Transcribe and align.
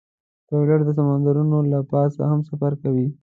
پیلوټ 0.47 0.79
د 0.85 0.89
سمندرونو 0.97 1.57
له 1.71 1.79
پاسه 1.91 2.21
هم 2.31 2.39
سفر 2.49 2.71
کوي. 2.81 3.07